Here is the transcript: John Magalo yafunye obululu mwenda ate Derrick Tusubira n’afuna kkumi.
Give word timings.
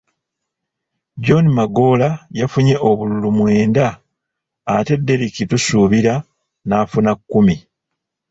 John 1.23 1.45
Magalo 1.57 2.09
yafunye 2.39 2.75
obululu 2.89 3.29
mwenda 3.37 3.85
ate 4.75 4.93
Derrick 5.05 5.35
Tusubira 5.49 6.13
n’afuna 6.67 7.11
kkumi. 7.19 7.55